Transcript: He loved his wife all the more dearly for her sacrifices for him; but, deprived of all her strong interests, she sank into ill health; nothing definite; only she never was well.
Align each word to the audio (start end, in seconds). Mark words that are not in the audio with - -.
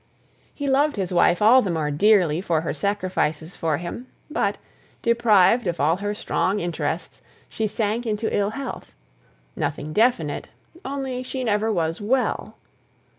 He 0.51 0.65
loved 0.67 0.95
his 0.95 1.13
wife 1.13 1.43
all 1.43 1.61
the 1.61 1.69
more 1.69 1.91
dearly 1.91 2.41
for 2.41 2.61
her 2.61 2.73
sacrifices 2.73 3.55
for 3.55 3.77
him; 3.77 4.07
but, 4.31 4.57
deprived 5.03 5.67
of 5.67 5.79
all 5.79 5.97
her 5.97 6.15
strong 6.15 6.59
interests, 6.59 7.21
she 7.47 7.67
sank 7.67 8.07
into 8.07 8.35
ill 8.35 8.49
health; 8.49 8.93
nothing 9.55 9.93
definite; 9.93 10.47
only 10.83 11.21
she 11.21 11.43
never 11.43 11.71
was 11.71 12.01
well. 12.01 12.57